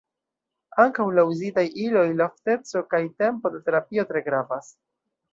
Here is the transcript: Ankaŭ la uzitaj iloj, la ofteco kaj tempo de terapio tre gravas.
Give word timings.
Ankaŭ 0.83 1.03
la 1.17 1.25
uzitaj 1.31 1.65
iloj, 1.83 2.05
la 2.21 2.27
ofteco 2.33 2.81
kaj 2.93 3.01
tempo 3.25 3.51
de 3.57 3.61
terapio 3.67 4.07
tre 4.13 4.23
gravas. 4.31 4.73